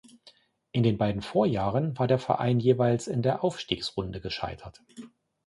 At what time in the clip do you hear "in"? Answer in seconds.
0.71-0.81, 3.05-3.21